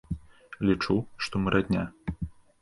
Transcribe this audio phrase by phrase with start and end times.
[0.69, 0.95] Лічу,
[1.27, 1.83] што мы радня.